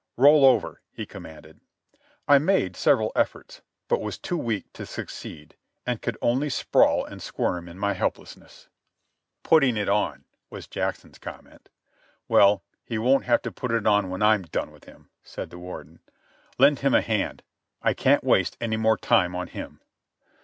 "Roll 0.17 0.43
over," 0.45 0.81
he 0.91 1.05
commanded. 1.05 1.59
I 2.27 2.39
made 2.39 2.75
several 2.75 3.11
efforts, 3.15 3.61
but 3.87 4.01
was 4.01 4.17
too 4.17 4.35
weak 4.35 4.73
to 4.73 4.87
succeed, 4.87 5.55
and 5.85 6.01
could 6.01 6.17
only 6.23 6.49
sprawl 6.49 7.05
and 7.05 7.21
squirm 7.21 7.69
in 7.69 7.77
my 7.77 7.93
helplessness. 7.93 8.67
"Putting 9.43 9.77
it 9.77 9.87
on," 9.87 10.25
was 10.49 10.65
Jackson's 10.65 11.19
comment. 11.19 11.69
"Well, 12.27 12.63
he 12.83 12.97
won't 12.97 13.25
have 13.25 13.43
to 13.43 13.51
put 13.51 13.69
it 13.69 13.85
on 13.85 14.09
when 14.09 14.23
I'm 14.23 14.41
done 14.41 14.71
with 14.71 14.85
him," 14.85 15.11
said 15.21 15.51
the 15.51 15.59
Warden. 15.59 15.99
"Lend 16.57 16.79
him 16.79 16.95
a 16.95 17.01
hand. 17.01 17.43
I 17.83 17.93
can't 17.93 18.23
waste 18.23 18.57
any 18.59 18.77
more 18.77 18.97
time 18.97 19.35
on 19.35 19.49
him." 19.49 19.81